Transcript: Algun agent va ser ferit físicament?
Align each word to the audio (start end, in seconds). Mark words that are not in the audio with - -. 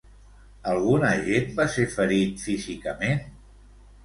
Algun 0.71 1.05
agent 1.09 1.51
va 1.59 1.67
ser 1.75 1.85
ferit 1.97 2.43
físicament? 2.47 3.23